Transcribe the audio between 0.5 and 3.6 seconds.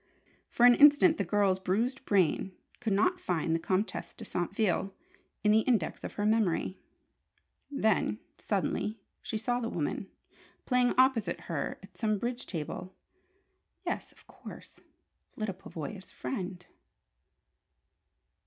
an instant the girl's bruised brain could not find the